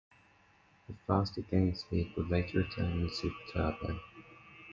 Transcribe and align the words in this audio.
The 0.87 0.95
faster 1.05 1.41
game 1.41 1.75
speed 1.75 2.11
would 2.17 2.29
later 2.31 2.57
return 2.57 3.01
in 3.01 3.09
Super 3.11 3.37
Turbo. 3.53 3.99